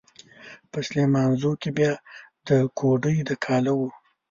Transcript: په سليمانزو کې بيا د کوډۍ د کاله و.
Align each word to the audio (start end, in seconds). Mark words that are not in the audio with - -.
په 0.71 0.77
سليمانزو 0.87 1.51
کې 1.61 1.69
بيا 1.77 1.91
د 2.47 2.49
کوډۍ 2.77 3.17
د 3.29 3.31
کاله 3.45 3.71
و. 3.77 3.81